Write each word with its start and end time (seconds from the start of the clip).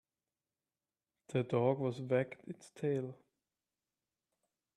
The 1.27 1.43
dog 1.43 1.77
was 1.77 2.01
wagged 2.01 2.47
its 2.47 2.71
tail. 2.71 3.19